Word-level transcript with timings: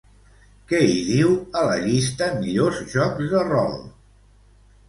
Què 0.71 0.77
hi 0.85 0.95
diu 1.09 1.35
a 1.61 1.65
la 1.67 1.75
llista 1.83 2.31
millors 2.39 2.81
jocs 2.97 3.31
de 3.35 3.45
rol? 3.53 3.77